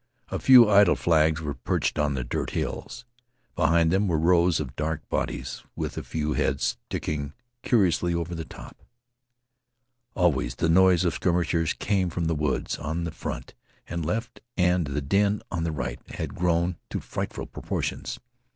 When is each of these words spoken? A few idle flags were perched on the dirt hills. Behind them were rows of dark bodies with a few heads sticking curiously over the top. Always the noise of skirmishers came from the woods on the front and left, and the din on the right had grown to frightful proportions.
A 0.29 0.39
few 0.39 0.67
idle 0.67 0.95
flags 0.95 1.41
were 1.41 1.53
perched 1.53 1.99
on 1.99 2.15
the 2.15 2.23
dirt 2.23 2.49
hills. 2.57 3.05
Behind 3.55 3.91
them 3.91 4.07
were 4.07 4.17
rows 4.17 4.59
of 4.59 4.75
dark 4.75 5.07
bodies 5.09 5.63
with 5.75 5.95
a 5.95 6.01
few 6.01 6.33
heads 6.33 6.75
sticking 6.89 7.33
curiously 7.61 8.11
over 8.15 8.33
the 8.33 8.43
top. 8.43 8.81
Always 10.15 10.55
the 10.55 10.69
noise 10.69 11.05
of 11.05 11.13
skirmishers 11.13 11.73
came 11.73 12.09
from 12.09 12.25
the 12.25 12.33
woods 12.33 12.79
on 12.79 13.03
the 13.03 13.11
front 13.11 13.53
and 13.85 14.03
left, 14.03 14.41
and 14.57 14.87
the 14.87 15.01
din 15.01 15.39
on 15.51 15.65
the 15.65 15.71
right 15.71 16.01
had 16.09 16.33
grown 16.33 16.77
to 16.89 16.99
frightful 16.99 17.45
proportions. 17.45 18.19